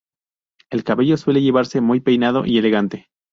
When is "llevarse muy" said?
1.43-1.99